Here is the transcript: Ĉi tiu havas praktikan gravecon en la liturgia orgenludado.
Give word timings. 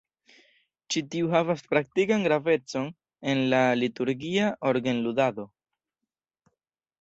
Ĉi 0.93 1.01
tiu 1.15 1.27
havas 1.33 1.59
praktikan 1.73 2.25
gravecon 2.27 2.87
en 3.33 3.43
la 3.55 3.61
liturgia 3.83 4.49
orgenludado. 4.71 5.47